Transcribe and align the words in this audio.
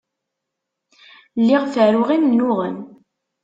Lliɣ 1.39 1.63
ferruɣ 1.73 2.09
imennuɣen. 2.15 2.77